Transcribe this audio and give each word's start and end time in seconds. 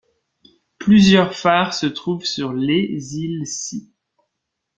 Plusieurs 0.79 1.35
phares 1.35 1.75
se 1.75 1.85
trouvent 1.85 2.25
sur 2.25 2.53
les 2.53 3.17
îles 3.19 3.45
Cies. 3.45 3.93